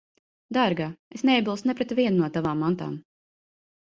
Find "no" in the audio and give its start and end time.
2.25-2.31